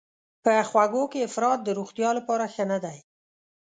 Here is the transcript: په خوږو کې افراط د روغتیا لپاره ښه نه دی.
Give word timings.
په 0.43 0.53
خوږو 0.69 1.03
کې 1.11 1.19
افراط 1.27 1.59
د 1.63 1.69
روغتیا 1.79 2.09
لپاره 2.17 2.45
ښه 2.53 2.63
نه 2.71 2.77
دی. 2.83 2.97